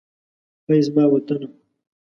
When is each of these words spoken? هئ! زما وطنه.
هئ! 0.67 0.79
زما 0.87 1.05
وطنه. 1.13 1.47